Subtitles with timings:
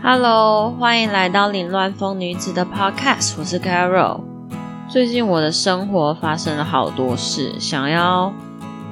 [0.00, 4.20] Hello，欢迎来到凌乱风女子的 Podcast，我是 Carol。
[4.88, 8.32] 最近我的生活发生了好多事，想要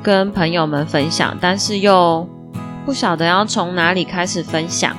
[0.03, 2.29] 跟朋友们分享，但是又
[2.85, 4.97] 不晓得要从哪里开始分享，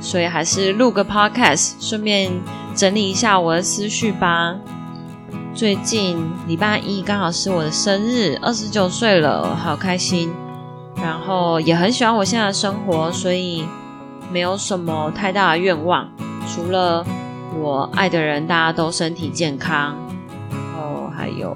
[0.00, 2.30] 所以还是录个 Podcast，顺便
[2.76, 4.54] 整理一下我的思绪吧。
[5.54, 10.32] 最近礼拜一刚好是我的生日，二十九岁了，好开心。
[11.00, 13.64] 然后也很喜欢我现在的生活，所以
[14.30, 16.08] 没有什么太大的愿望，
[16.46, 17.04] 除了
[17.58, 19.96] 我爱的人大家都身体健康，
[20.50, 21.54] 然后还有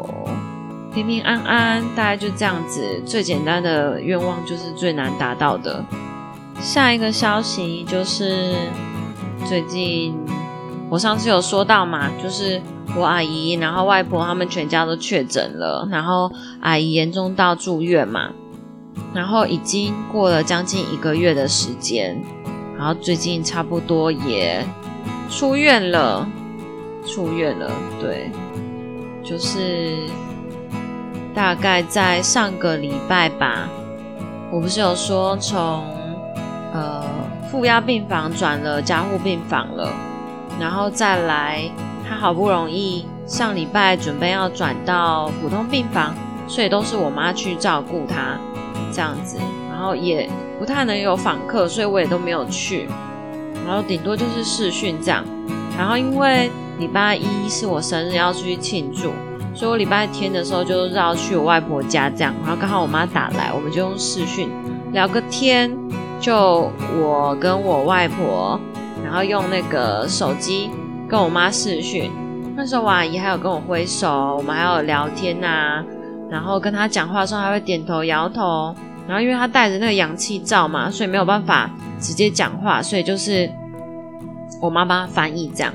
[0.93, 3.03] 平平安安，大概就这样子。
[3.05, 5.85] 最简单的愿望就是最难达到的。
[6.61, 8.55] 下一个消息就是
[9.47, 10.15] 最近
[10.89, 12.61] 我上次有说到嘛，就是
[12.97, 18.31] 我阿姨，然后外婆他们全家都确诊了，然后阿姨严重到住院嘛。
[19.15, 22.23] 然后已经过了将近一个月的时间，
[22.83, 24.61] 然后最近差不多也
[25.31, 26.27] 出院了，
[27.07, 28.29] 出院了，对，
[29.23, 29.99] 就是
[31.33, 33.69] 大概在上个礼拜吧，
[34.51, 35.85] 我不是有说从
[36.73, 37.05] 呃
[37.49, 39.89] 负压病房转了加护病房了，
[40.59, 41.71] 然后再来
[42.09, 46.17] 他好不容易上礼拜准备要转到普通病房，
[46.49, 48.37] 所以都是我妈去照顾他。
[48.93, 49.39] 这样子，
[49.83, 50.31] 然后也
[50.61, 52.87] 不太能有访客，所以我也都没有去，
[53.67, 55.25] 然后顶多就是视讯这样。
[55.77, 59.11] 然后因为礼拜一是我生日要出去庆祝，
[59.53, 62.33] 所以我礼拜天的时候就绕去我外婆家这样。
[62.43, 64.49] 然后刚好我妈打来，我们就用视讯
[64.93, 65.77] 聊个天，
[66.21, 66.71] 就
[67.03, 68.61] 我跟我外婆，
[69.05, 70.71] 然后用那个手机
[71.09, 72.09] 跟我妈视讯。
[72.55, 75.85] 那时候我阿姨还有跟我挥手，我们还有聊天呐。
[76.31, 78.73] 然后跟她讲话的时候，还会点头摇头。
[79.09, 81.71] 然后因为他戴着那个氧气罩嘛，所以没有办法
[82.01, 83.51] 直接讲话，所以就是
[84.61, 85.73] 我妈帮他翻译这样。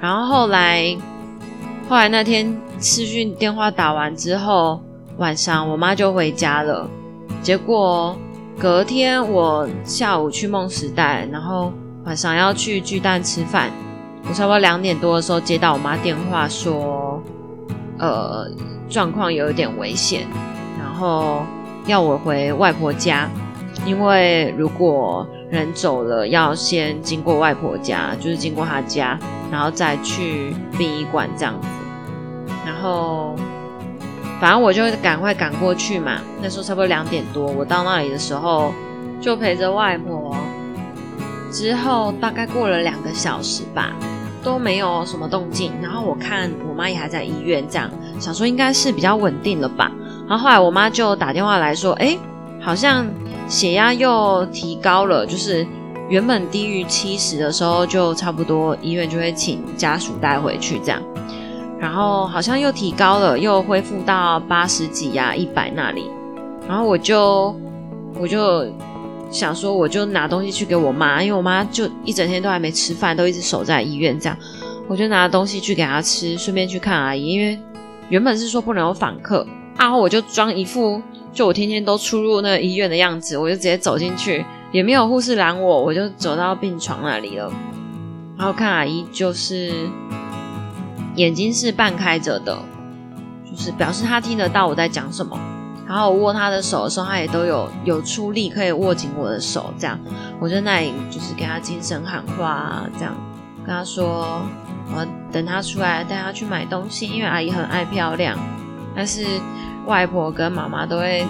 [0.00, 0.96] 然后后来，
[1.88, 4.80] 后来那天视讯电话打完之后，
[5.18, 6.88] 晚上我妈就回家了。
[7.42, 8.16] 结果
[8.58, 11.72] 隔天我下午去梦时代，然后
[12.04, 13.70] 晚上要去巨蛋吃饭。
[14.28, 17.22] 我差不多两点多的时候接到我妈电话说，
[17.98, 18.50] 呃。
[18.86, 20.26] 状况有一点危险，
[20.78, 21.42] 然后
[21.86, 23.28] 要我回外婆家，
[23.84, 29.18] 因为如果人走了，要先经过外婆家，就是经过她家，
[29.50, 31.68] 然后再去殡仪馆这样子。
[32.64, 33.36] 然后
[34.40, 36.20] 反正我就赶快赶过去嘛。
[36.42, 38.72] 那时候差不多两点多，我到那里的时候
[39.20, 40.36] 就陪着外婆。
[41.52, 43.92] 之后大概过了两个小时吧。
[44.42, 47.90] 都没有什么动静，然后我看我妈也还在医院，这样
[48.20, 49.90] 想说应该是比较稳定了吧。
[50.28, 52.16] 然后后来我妈就打电话来说，哎，
[52.60, 53.06] 好像
[53.48, 55.66] 血压又提高了，就是
[56.08, 61.02] 原本低于七十的时候，就差不多医院就会请家属带回去这样。
[61.78, 66.10] 然后好像又提高了，又恢复到八十几呀、一百那里。
[66.68, 67.54] 然后我就
[68.18, 68.66] 我就。
[69.30, 74.38] 想说我就拿东西去给我妈，因为我妈就一整天都还没吃饭，都一直守在医院这样。
[74.86, 77.58] 我就拿东西去给她吃，顺便去看阿姨，因为
[78.10, 79.44] 原本是说不能有访客，
[79.76, 81.02] 然后我就装一副
[81.32, 87.52] 就我天天都出入那个医院的样子，我就直接走进去，也没有护士拦我，我就走到病床那里了。
[88.38, 89.72] 然后看阿姨就是
[91.16, 92.58] 眼睛是半开着的，
[93.48, 95.38] 就是表示她听得到我在讲什么。
[95.86, 99.98] 然后我握她的手的时候，她也都有有出力可以握紧我的手，这样
[100.40, 103.14] 我在那里就是给她精神喊话，这样
[103.66, 104.40] 跟她说，
[104.94, 108.38] 我等她出来带她去买东西，因为阿姨很爱漂亮，
[108.94, 109.24] 但是
[109.86, 111.26] 外婆跟妈妈都会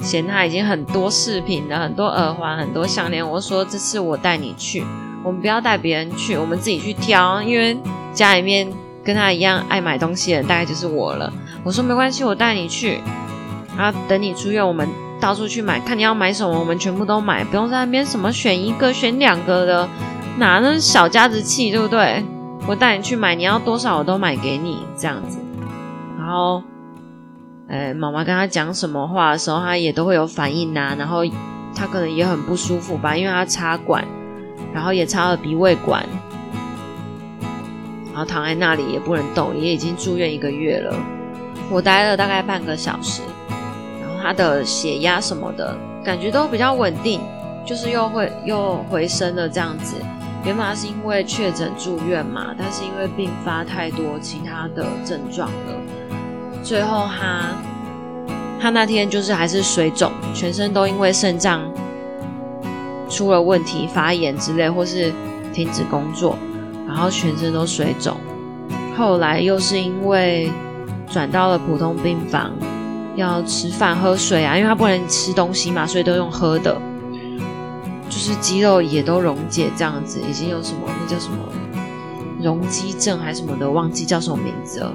[0.00, 3.28] 嫌他已经很多饰品了，很多耳环，很多项链。
[3.28, 4.84] 我说这次我带你去，
[5.22, 7.76] 我们不要带别人去，我们自己去挑，因为
[8.12, 8.70] 家里面
[9.04, 11.32] 跟他一样爱买东西的大概就是我了。
[11.62, 13.00] 我说没关系，我带你去。
[13.76, 14.88] 然后等你出院，我们
[15.20, 19.88] 到处去买，看你要买什么，我们全部都买，不用在那边什么选一个、选两个的，
[20.38, 22.24] 哪那小家子气，对不对？
[22.66, 25.38] 我带你去买，你要多少我都买给你，这样子。
[26.18, 26.62] 然后，
[27.70, 30.94] 哎，妈妈跟他讲什么话的时候，他也都会有反应呐。
[30.98, 31.20] 然后
[31.74, 34.04] 他可能也很不舒服吧，因为他插管，
[34.74, 36.04] 然后也插了鼻胃管，
[38.06, 40.92] 然后躺在那里也不能动，也已经住院一个月了。
[41.70, 43.22] 我待了大概半个小时。
[44.00, 47.20] 然后他的血压什么的感觉都比较稳定，
[47.64, 49.94] 就是又会又回升了这样子。
[50.44, 55.74] 原本是因为确诊住院嘛，但是因为并发太多其他的症状了，
[56.62, 57.50] 最后他
[58.60, 61.62] 他那天就是还是水肿，全身都因为肾脏
[63.08, 65.12] 出了问题发炎之类，或是
[65.52, 66.36] 停止工作，
[66.86, 68.16] 然后全身都水肿。
[68.96, 70.50] 后来又是因为
[71.10, 72.52] 转到了普通病房，
[73.16, 76.76] 要吃饭喝水啊，因为他不能吃东西嘛，所以都用喝的，
[78.08, 81.36] 就是肌肉也都溶解这样子，已经有什么那叫什么
[82.42, 84.92] 容积症还是什么的，忘记叫什么名字了。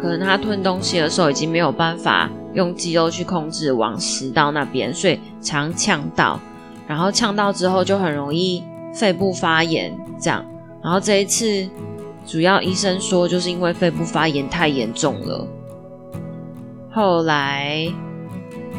[0.00, 6.38] 可能他吞东西的时候已经没有办法用肌肉去控制往食道那边，所以常呛到，
[6.86, 8.62] 然后呛到之后就很容易
[8.94, 10.44] 肺部发炎这样。
[10.80, 11.68] 然后这一次
[12.24, 15.46] 主要医生说就是因为肺部发炎太严重了。
[16.92, 17.92] 后来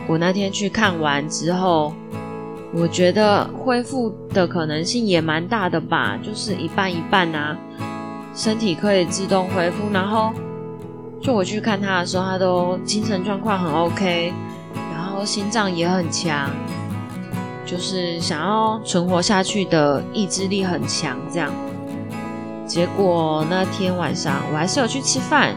[0.08, 1.94] 我那天去看完之后，
[2.74, 7.58] 我觉得恢复的可能性也蛮大的吧，就是一半一半啊，
[8.34, 10.32] 身体可以自动恢复，然后。
[11.22, 14.34] 就我去看他的时候，他都精神状况很 OK，
[14.94, 16.50] 然后心脏也很强，
[17.66, 21.18] 就是想要存活下去的意志力很强。
[21.32, 21.52] 这样，
[22.66, 25.54] 结果那天晚上我还是有去吃饭，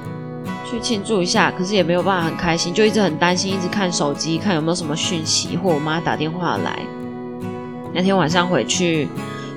[0.68, 6.80] 去庆祝一下，可是也没有办法很开心，就一直很担心，一直看手机，看有没有什么讯息或我妈打电话来。
[7.94, 9.08] 那天晚上回去，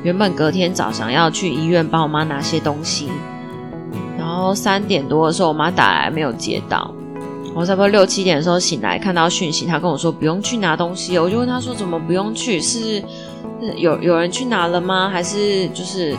[0.04, 3.10] 原本隔天早上要去医院帮我妈拿些东西。
[4.36, 6.94] 然后三点多的时候，我妈打来没有接到。
[7.56, 11.18] 我差不多六七点的时候醒来，看到讯息，她跟我说不用去拿东西。
[11.18, 12.60] 我就问她说怎么不用去？
[12.60, 13.02] 是
[13.78, 15.08] 有有人去拿了吗？
[15.10, 16.14] 还是就是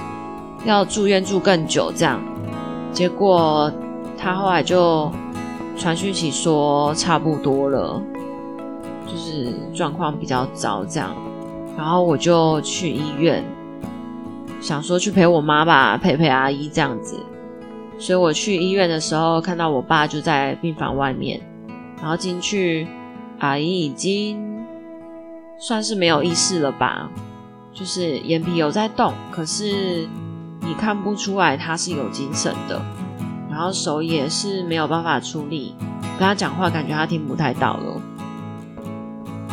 [0.64, 2.18] 要住院住更久这样？
[2.90, 3.70] 结果
[4.16, 5.12] 她后来就
[5.76, 8.00] 传讯息说差不多了，
[9.06, 11.14] 就是状况比较糟这样。
[11.76, 13.44] 然后我就去医院，
[14.62, 17.20] 想说去陪我妈吧，陪陪阿姨这样子。
[17.98, 21.40] 所以我去医院的时候，看到我爸就在病房外面，
[21.98, 22.87] 然后进去，
[23.38, 24.64] 阿姨已经
[25.58, 27.10] 算是没有意识了吧，
[27.72, 30.06] 就是眼皮有在动，可是
[30.60, 32.81] 你看不出来他是有精神的，
[33.50, 35.75] 然后手也是没有办法出力，
[36.19, 38.00] 跟他讲话感觉他听不太到了，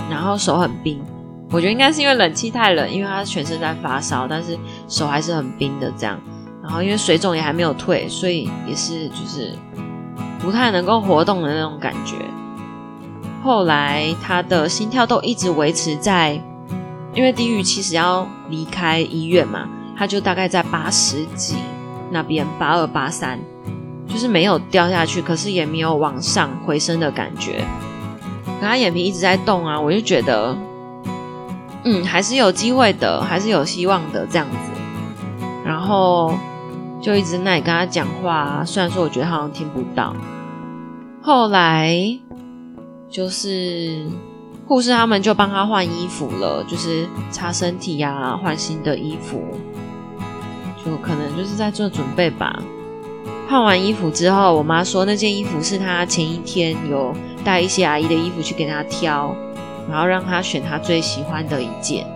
[0.09, 1.01] 然后手很冰，
[1.49, 4.57] 我觉得应该是因为冷气太冷，因为他全身在发烧，但是
[4.89, 6.19] 手还是很冰的这样。
[6.63, 9.53] 然后因为水肿也还没有退，所以也是就是
[10.39, 12.15] 不太能够活动的那种感觉。
[13.43, 16.41] 后来他的心跳都一直维持在，
[17.13, 19.67] 因为低于其实要离开医院嘛，
[19.97, 21.57] 他就大概在八十几
[22.09, 23.37] 那边，八二八三，
[24.07, 27.65] 就是没有掉下去，可是也没有往上回升的感觉。
[28.45, 30.57] 可他眼皮一直在动啊，我就觉得，
[31.83, 34.57] 嗯，还是有机会的，还是有希望的这样子。
[35.65, 36.33] 然后。
[37.03, 40.15] 就一直那里跟他讲话，虽然说我觉得他好像听不到。
[41.21, 41.93] 后来
[43.09, 44.05] 就是
[44.65, 49.43] 护士他们就帮他换衣服了，就是擦身体呀，换新的衣服，
[50.85, 52.57] 就可能就是在做准备吧。
[53.49, 57.13] 换完衣服之后，我妈说那件衣服是她前一天有
[57.43, 59.35] 带一些阿姨的衣服去给她挑，
[59.89, 62.07] 然后让她选她最喜欢的一件。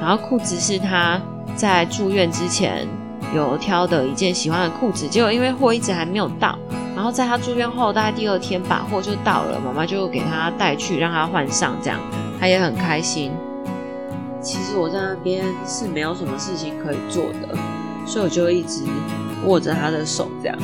[0.00, 1.20] 然后裤子是她
[1.54, 2.88] 在住院之前。
[3.34, 6.58] 有挑的一件喜欢的裤子，结果因为货一直还没有到，
[6.96, 11.98] 然后在他住院后大概第二天把货就到了，妈妈就给他带去让他换上，这样
[12.40, 13.32] 他也很开心。
[14.40, 17.56] 其实我在那边是没有什么事情可以做的，
[18.04, 18.84] 所以我就一直
[19.46, 20.58] 握着他的手这样。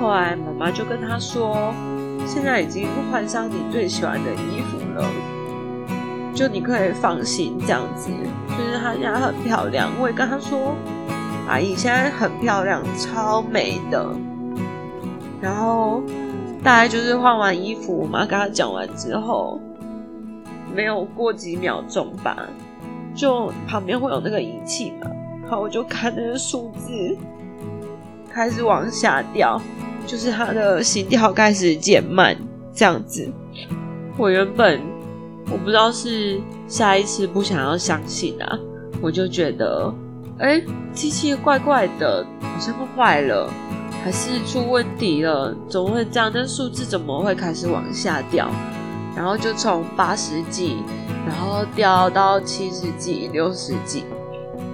[0.00, 1.72] 后来妈妈就跟他说
[2.26, 5.08] ：“现在已经换上你最喜欢的衣服了，
[6.34, 8.10] 就你可以放心这样子。
[8.48, 10.74] 就是他家很漂亮，我也跟他说。”
[11.52, 14.08] 阿姨现在很漂亮，超美的。
[15.38, 16.02] 然后
[16.64, 19.60] 大概就是换完衣服，我妈跟她讲完之后，
[20.74, 22.48] 没有过几秒钟吧，
[23.14, 25.10] 就旁边会有那个仪器嘛，
[25.42, 26.90] 然后我就看那个数字
[28.30, 29.60] 开始往下掉，
[30.06, 32.34] 就是她的心跳开始减慢，
[32.72, 33.30] 这样子。
[34.16, 34.80] 我原本
[35.50, 38.58] 我不知道是下一次不想要相信啊，
[39.02, 39.94] 我就觉得。
[40.42, 40.60] 哎，
[40.92, 43.48] 机器怪怪的，好像坏了，
[44.02, 45.54] 还是出问题了？
[45.68, 46.28] 怎么会这样？
[46.34, 48.50] 那数字怎么会开始往下掉？
[49.14, 50.78] 然后就从八十几，
[51.24, 54.04] 然后掉到七十几、六十几，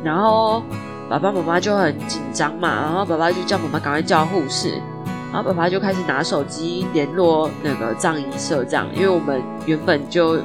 [0.02, 0.62] 然后
[1.06, 4.70] 爸爸妈妈就很紧张嘛，然后爸爸就叫妈妈赶快叫护士，
[5.30, 10.38] 然后爸爸就开始拿手机联络那个藏医社，这样，因为我们原本就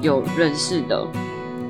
[0.00, 1.06] 有认识的。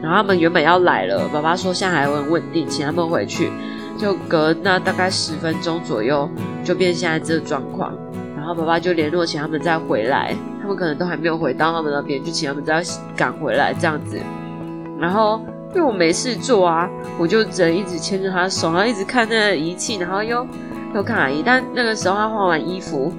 [0.02, 3.50] 然后他们原本要来了，爸爸说现在还很稳定，请他们回去。
[3.99, 6.26] 就隔那大概十分钟左右，
[6.64, 7.92] 就变现在这个状况。
[8.35, 12.83] 然后爸爸就联络请他们再回来，他们可能都还没有回到他们那边，就请他们再
[13.14, 14.19] 赶回来这样子。
[14.99, 15.38] 然后
[15.75, 16.88] 因为我没事做啊，
[17.19, 20.47] 我就只能一直牵着他手，然后一直看那个仪器，然后又
[20.95, 21.42] 又看阿姨。
[21.45, 23.12] 但那个时候他换完衣服，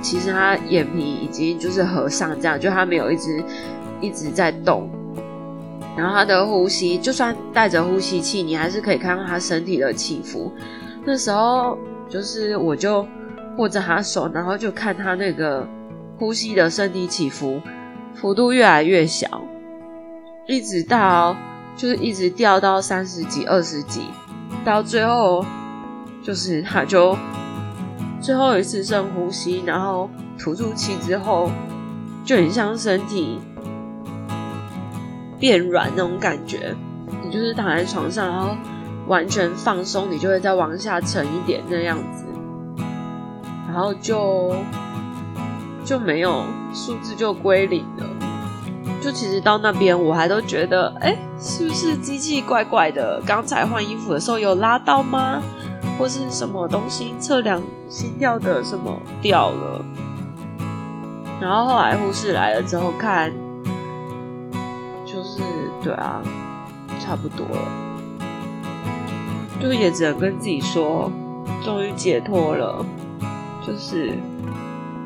[0.00, 3.44] 其实他眼皮已经就是合上，这样就他没有一直
[4.00, 4.88] 一直在动。
[5.96, 10.52] 然后他的呼吸，就算带着呼吸器，你还是可以看到他身体的起伏。
[11.04, 13.06] 那时候就是我就
[13.56, 15.66] 握着他手，然后就看他那个
[16.18, 17.62] 呼吸的身体起伏，
[18.14, 19.42] 幅度越来越小，
[20.46, 21.34] 一直到
[21.76, 24.02] 就是一直掉到三十几、二十几，
[24.64, 25.42] 到最后
[26.22, 27.16] 就是他就
[28.20, 31.50] 最后一次深呼吸，然后吐出气之后，
[32.22, 33.40] 就很像身体。
[35.38, 36.74] 变软那种感觉，
[37.22, 38.56] 你就是躺在床上，然后
[39.06, 42.24] 完全放松，你就会再往下沉一点那样子，
[43.68, 44.54] 然后就
[45.84, 48.06] 就没有数字就归零了。
[49.00, 53.22] 就其实到那边我还都觉得，哎，是不是机器怪怪的？
[53.24, 55.40] 刚才换衣服的时候有拉到吗？
[55.98, 59.84] 或是什么东西测量心跳的什么掉了？
[61.40, 63.32] 然后后来护士来了之后看。
[65.16, 65.42] 就是
[65.82, 66.22] 对啊，
[67.00, 67.62] 差不多了，
[69.58, 71.10] 就也只能跟自己说，
[71.64, 72.84] 终于解脱了，
[73.66, 74.12] 就是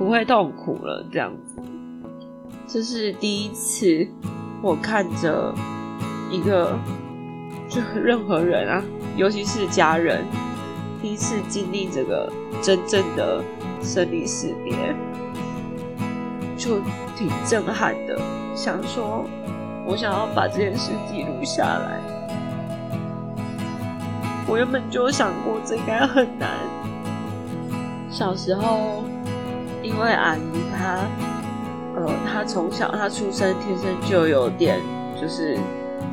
[0.00, 1.62] 不会痛苦了这样子。
[2.66, 4.04] 这是第一次
[4.60, 5.54] 我看着
[6.28, 6.76] 一个，
[7.68, 8.82] 就任何人啊，
[9.14, 10.24] 尤其是家人，
[11.00, 13.44] 第一次经历这个真正的
[13.80, 14.74] 生离死别，
[16.56, 16.80] 就
[17.16, 18.20] 挺震撼的，
[18.56, 19.24] 想说。
[19.90, 21.98] 我想要把这件事记录下来。
[24.46, 26.48] 我原本就想过这应该很难。
[28.08, 29.02] 小时候，
[29.82, 30.40] 因为阿姨
[30.78, 31.00] 她，
[31.96, 34.78] 呃，她从小她出生天生就有点
[35.20, 35.58] 就是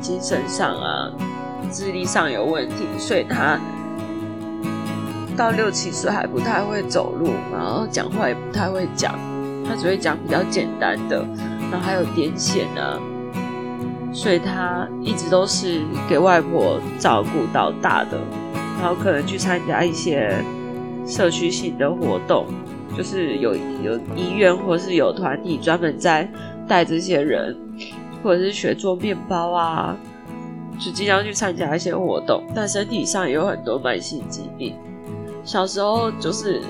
[0.00, 1.08] 精神上啊、
[1.70, 3.60] 智力上有问题，所以她
[5.36, 9.14] 到六七岁还不太会走路，然后讲话也不太会讲，
[9.64, 11.24] 她只会讲比较简单的，
[11.70, 12.98] 然后还有癫痫啊。
[14.18, 18.18] 所以他一直都是给外婆照顾到大的，
[18.80, 20.34] 然后可能去参加一些
[21.06, 22.44] 社区性的活动，
[22.96, 26.28] 就是有有医院或是有团体专门在
[26.66, 27.56] 带这些人，
[28.20, 29.96] 或者是学做面包啊，
[30.80, 32.42] 就经常去参加一些活动。
[32.52, 34.74] 但身体上也有很多慢性疾病。
[35.44, 36.60] 小时候就是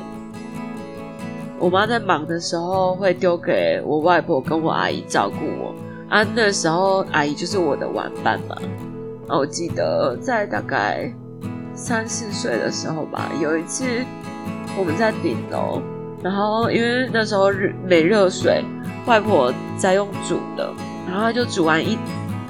[1.59, 5.75] 我妈在忙的时候，会丢给我外婆跟我阿姨照顾我。
[6.09, 8.57] 啊，那时候阿姨就是我的玩伴嘛。
[9.29, 11.13] 啊，我记得在大概
[11.75, 13.85] 三四岁的时候吧，有一次
[14.79, 15.83] 我们在顶楼，
[16.23, 18.65] 然后因为那时候热没热水，
[19.05, 20.73] 外婆在用煮的，
[21.07, 21.99] 然后就煮完一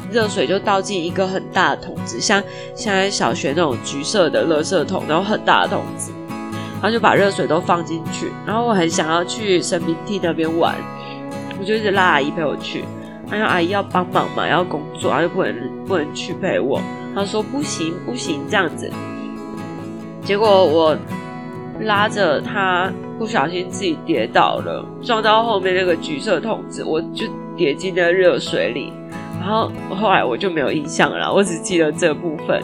[0.09, 2.41] 热水就倒进一个很大的桶子，像
[2.77, 6.13] 现在小学那种橘色的垃圾桶，然后很大的桶子，
[6.75, 10.77] 然后就把热水都放进去，然后我很想要去神明厅那边玩，
[11.59, 12.85] 我就一直拉阿姨陪我去。
[13.31, 15.55] 他说：“阿姨要帮忙嘛，要工作，他就不能
[15.87, 16.81] 不能去陪我。”
[17.15, 18.91] 他说：“不行不行，这样子。”
[20.25, 20.97] 结果我
[21.81, 28.93] 拉着他，不小心自己跌倒了，撞到后面那个橘色桶子，我就跌进了热水里。
[29.41, 32.63] 然后后来我就没有印象了，我只记得这部分。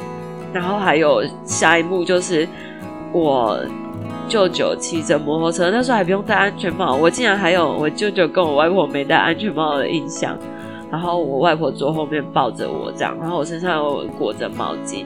[0.52, 2.46] 然后还有下一幕就是
[3.12, 3.58] 我
[4.28, 10.36] 舅舅骑着摩托车，那时候还不用戴安全帽，我竟然还有我舅舅跟我外婆没戴安全帽的印象。
[10.94, 15.04] 然后我外婆坐后面抱着我这样，然后我身上有裹着毛巾，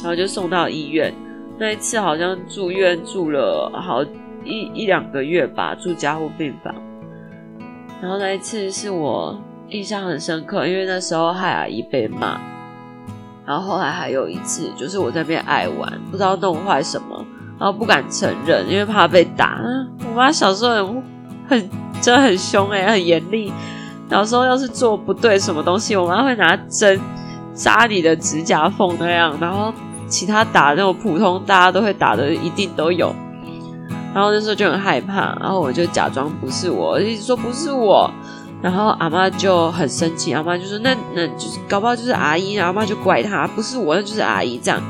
[0.00, 1.12] 然后就送到医院。
[1.58, 4.02] 那一次好像住院住了好
[4.42, 6.74] 一一两个月吧，住加护病房。
[8.00, 12.40] 然后那一次是我印象很深刻，因为那时候害阿姨被骂。
[13.44, 17.22] 然后后来还有一次，就是我在那边爱玩，不知道弄坏什么，
[17.58, 19.60] 然后不敢承认，因为怕被打。
[20.08, 21.02] 我妈小时候很
[21.46, 21.70] 很
[22.00, 23.52] 真的很凶哎，很严厉。
[24.10, 26.98] 有时候要是做不对什么东西，我妈会拿针
[27.54, 29.72] 扎你的指甲缝那样，然后
[30.08, 33.14] 其他打那种普通大家都会打的一定都有。
[34.14, 38.10] 然后那时候就很害怕，然后我就假装不是我，一直说不是我。
[38.60, 44.82] 然后阿妈就很生气，阿妈就说：“那那就是搞不好就是阿姨。”然后阿妈就怪他，不是我，那就是阿姨这样。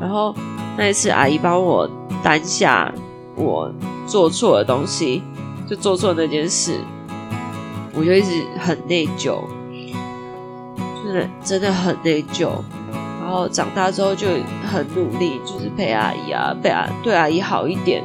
[0.00, 0.32] 然后
[0.76, 1.90] 那一次阿姨帮我
[2.22, 2.92] 担下
[3.34, 3.72] 我
[4.06, 5.22] 做错的东西，
[5.68, 6.78] 就做错那件事。
[7.96, 9.40] 我就一直很内疚，
[11.02, 12.50] 就是真的很内疚。
[13.20, 14.28] 然后长大之后就
[14.70, 18.04] 很努力，就是陪阿姨啊，陪阿对阿姨好一点。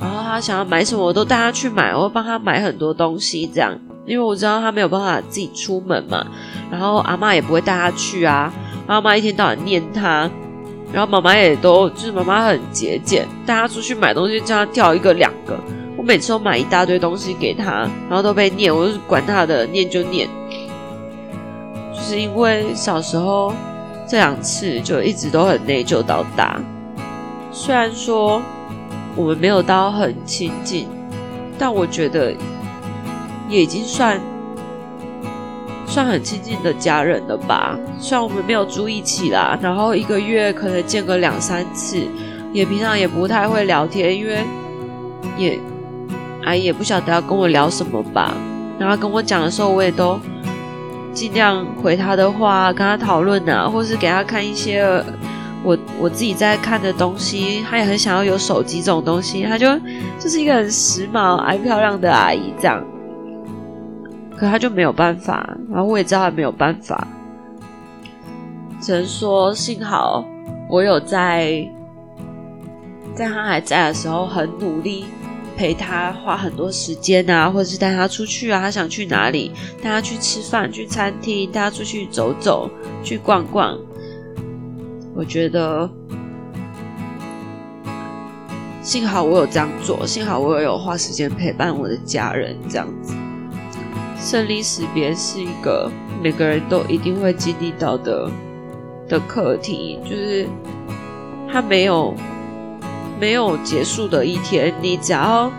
[0.00, 3.78] 然后她想要买什么，我都带她去买，我会帮她买很多东西，这样。
[4.06, 6.26] 因为我知道她没有办法自己出门嘛，
[6.70, 8.52] 然后阿妈也不会带她去啊，
[8.86, 10.30] 妈妈一天到晚念他，
[10.92, 15.58] 然后妈妈也都就是妈妈很节俭，带他出去买东西叫他挑一个两个。
[16.06, 20.28] 每次都买一大堆东西给他，然后都被念，我就管他的，念就念。
[21.92, 23.52] 就是因为小时候
[24.08, 26.60] 这两次就一直都很内疚到大，
[27.50, 28.40] 虽然说
[29.16, 30.86] 我们没有到很亲近，
[31.58, 32.32] 但我觉得
[33.48, 34.20] 也已经算
[35.88, 37.76] 算很亲近的家人了吧。
[37.98, 42.00] 虽然我们没有住一起啦，然后一个月可能见个两三次，
[42.52, 44.44] 也平常也不太会聊天，因为
[45.36, 45.58] 也。
[46.46, 48.32] 阿姨也不晓得要跟我聊什么吧，
[48.78, 50.18] 然后跟我讲的时候，我也都
[51.12, 54.84] 尽量回他的话，跟他讨论啊，或是给他看一些
[55.64, 57.64] 我我自己在看的东西。
[57.68, 59.66] 他也很想要有手机这种东西，他就
[60.20, 62.80] 就是一个很时髦、爱漂亮的阿姨这样。
[64.36, 67.08] 可他就没有办法，然后我也知道他没有办法，
[68.80, 70.24] 只能说幸好
[70.68, 71.66] 我有在
[73.14, 75.06] 在他还在的时候很努力。
[75.56, 79.50] 陪他花很多时间啊，或者是带他出去啊，他想去哪里，
[79.82, 82.70] 带他去吃饭，去餐厅，带他出去走走，
[83.02, 83.78] 去逛逛。
[85.14, 85.90] 我觉得
[88.82, 93.14] 幸好我有这样做，幸好我有花时间陪伴我的家人，这样子。
[94.18, 95.90] 生离死别是一个
[96.22, 98.30] 每个人都一定会经历到的
[99.08, 100.46] 的课题，就是
[101.50, 102.14] 他没有。
[103.18, 105.50] 没有结束的一天，你只要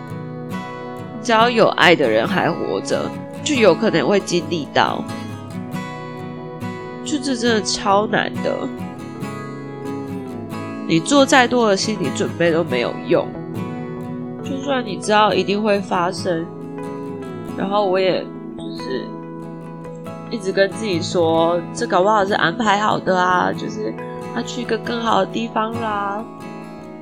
[1.22, 3.10] 只要有爱的人还活着，
[3.42, 5.02] 就有可能会经历到。
[7.04, 8.54] 就这真的超难的，
[10.86, 13.26] 你做再多的心理准备都没有用。
[14.44, 16.46] 就算你知道一定会发生，
[17.56, 18.22] 然后我也
[18.58, 19.06] 就是
[20.30, 23.92] 一直跟自己说，这搞不好是安排好的啊，就是
[24.34, 26.22] 他去一个更好的地方啦。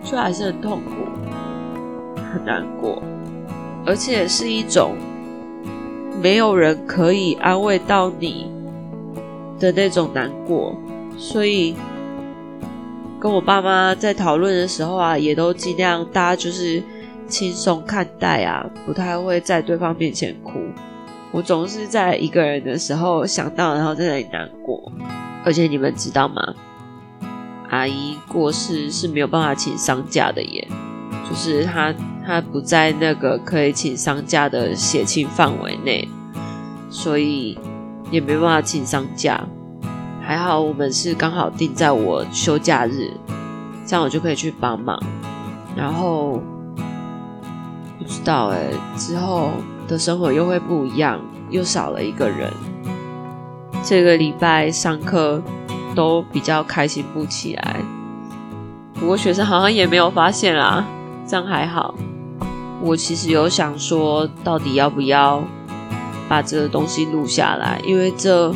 [0.07, 0.93] 却还是很痛苦，
[2.33, 3.03] 很难过，
[3.85, 4.95] 而且是一种
[6.23, 8.49] 没有人可以安慰到你
[9.59, 10.77] 的那种难过。
[11.19, 11.75] 所以，
[13.19, 16.81] 跟我爸妈在讨论的时候啊，也都尽量大家就是
[17.27, 20.61] 轻松看待啊，不太会在对方面前哭。
[21.33, 24.93] 我总是在一个人的时候想到，然后在那里难过。
[25.45, 26.55] 而且你们知道吗？
[27.69, 30.69] 阿姨过世是没有办法请丧假的耶，
[31.29, 31.93] 就是她
[32.25, 36.09] 她不在那个可以请丧假的血亲范围内，
[36.89, 37.59] 所以
[38.11, 39.45] 也没办法请丧假。
[40.23, 43.11] 还好我们是刚好定在我休假日，
[43.85, 45.01] 这样我就可以去帮忙。
[45.77, 46.43] 然后
[47.99, 49.51] 不知道哎，之后
[49.87, 52.53] 的生活又会不一样，又少了一个人。
[53.85, 55.43] 这个礼拜上课。
[55.97, 57.77] 都比较开心不起来，
[58.95, 60.85] 不过学生好像也没有发现啦，
[61.27, 61.95] 这样还好。
[62.83, 65.43] 我其实有想说，到底要不要
[66.29, 67.81] 把这个东西录下来？
[67.85, 68.55] 因为这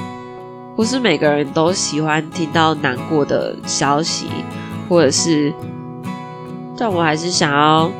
[0.77, 4.27] 不是每个人都喜欢听到难过的消息，
[4.89, 5.53] 或者是，
[6.77, 7.91] 但我还是想要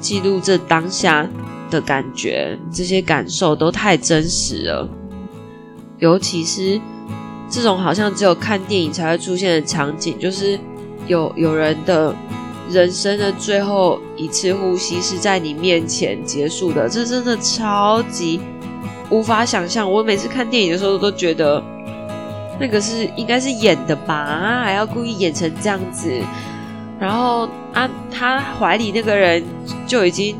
[0.00, 1.28] 记录这当下
[1.70, 4.88] 的感觉，这些感受都太真实了，
[5.98, 6.80] 尤其是。
[7.50, 10.58] 这种好像只有看电影才会出现的场景，就是
[11.06, 12.14] 有有人的
[12.70, 18.40] 人生的最后一次呼吸是在你面前结束的，这真的超级
[19.10, 19.90] 无法想象。
[19.90, 21.62] 我每次看电影的时候都觉得
[22.60, 26.12] 那个是应该是演的吧，还要故意演成这样子，
[27.00, 29.42] 然后啊，他怀里那个人
[29.86, 30.36] 就已经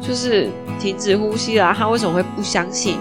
[0.00, 2.98] 就是停止呼吸了，他为什么会不相信？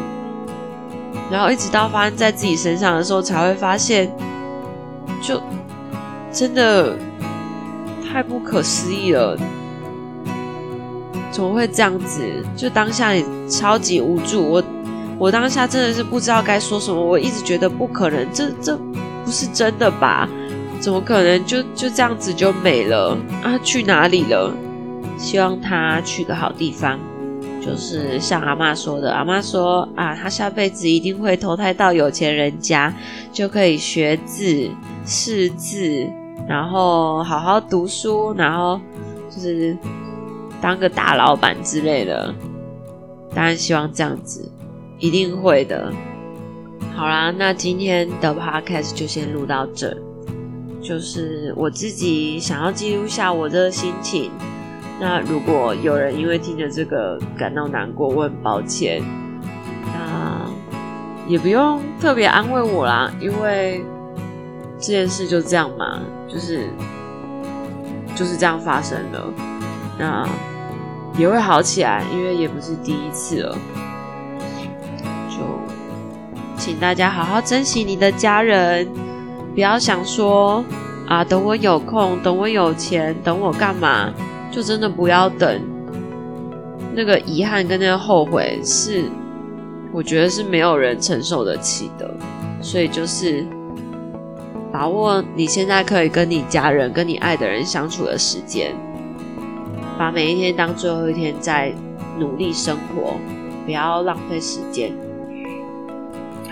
[1.29, 4.11] 然后一直到发生在自己身上的时候，才会发现，
[5.21, 5.41] 就
[6.31, 6.95] 真的
[8.07, 9.37] 太不可思议了，
[11.31, 12.23] 怎么会这样子？
[12.55, 14.63] 就当下也超级无助，我
[15.17, 18.77] 我当下真的是不知道该说什么，我一直觉得不可能，这这
[19.25, 20.29] 不是真的吧？
[20.79, 23.57] 怎么可能就就这样子就没了啊？
[23.63, 24.53] 去哪里了？
[25.17, 26.99] 希望他去个好地方。
[27.61, 32.93] 就是像阿妈说的，阿妈说啊，她下辈子一定会投胎到有钱人家，
[33.31, 34.69] 就可以学字、
[35.05, 36.07] 识字，
[36.47, 38.79] 然后好好读书，然后
[39.29, 39.77] 就是
[40.61, 42.33] 当个大老板之类的。
[43.35, 44.49] 当然希望这样子，
[44.97, 45.91] 一定会的。
[46.95, 49.95] 好啦，那今天的 podcast 就先录到这，
[50.81, 54.31] 就是我自己想要记录下我的心情。
[54.99, 59.01] 那如果有人因为听着这个感到难过，我很抱歉。
[59.93, 60.49] 那
[61.27, 63.83] 也不用特别安慰我啦，因为
[64.79, 66.67] 这件事就这样嘛，就是
[68.15, 69.33] 就是这样发生了，
[69.99, 70.27] 那
[71.17, 73.57] 也会好起来，因为也不是第一次了。
[75.29, 75.37] 就
[76.57, 78.87] 请大家好好珍惜你的家人，
[79.53, 80.63] 不要想说
[81.07, 84.11] 啊，等我有空，等我有钱，等我干嘛，
[84.57, 85.61] 就真的不要等。
[86.95, 89.03] 那个遗憾跟那个后悔是，
[89.93, 92.11] 我觉得是没有人承受得起的，
[92.59, 93.45] 所以就是。
[94.69, 98.75] 把握你现在可以跟你家人、跟你爱的人相处的时间，
[99.97, 101.71] 把每一天当最后一天在
[102.19, 103.13] 努力生活，
[103.65, 104.91] 不要浪费时间。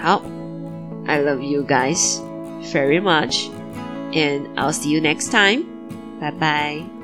[0.02, 0.22] 好
[1.06, 2.20] ，I love you guys
[2.63, 3.48] very much,
[4.13, 5.65] and I'll see you next time.
[6.20, 6.95] 拜拜